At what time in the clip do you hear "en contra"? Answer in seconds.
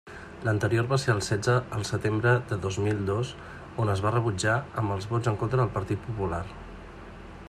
5.33-5.63